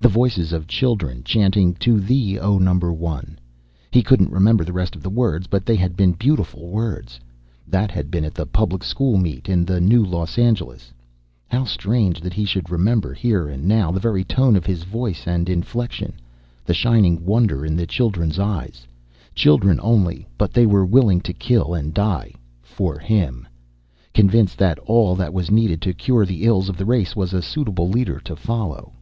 [0.00, 3.38] The voices of children chanting, "To thee, O Number One"
[3.90, 7.20] He couldn't remember the rest of the words, but they had been beautiful words.
[7.66, 10.90] That had been at the public school meet in the New Los Angeles.
[11.48, 15.26] How strange that he should remember, here and now, the very tone of his voice
[15.26, 16.14] and inflection,
[16.64, 18.86] the shining wonder in their children's eyes.
[19.34, 22.32] Children only, but they were willing to kill and die,
[22.62, 23.46] for him,
[24.14, 27.42] convinced that all that was needed to cure the ills of the race was a
[27.42, 28.94] suitable leader to follow.